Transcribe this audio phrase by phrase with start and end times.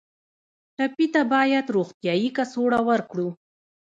[0.75, 3.27] ټپي ته باید روغتیایي کڅوړه ورکړو.